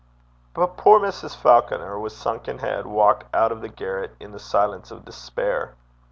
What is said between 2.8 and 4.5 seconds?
walked out of the garret in the